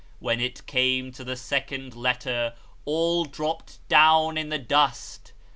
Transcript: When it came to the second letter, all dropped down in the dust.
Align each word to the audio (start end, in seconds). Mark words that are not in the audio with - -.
When 0.19 0.39
it 0.41 0.65
came 0.65 1.11
to 1.11 1.23
the 1.23 1.35
second 1.35 1.93
letter, 1.95 2.55
all 2.85 3.23
dropped 3.23 3.87
down 3.87 4.35
in 4.35 4.49
the 4.49 4.57
dust. 4.57 5.31